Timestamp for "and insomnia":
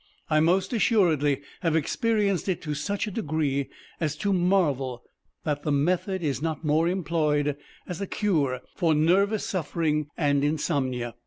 10.17-11.13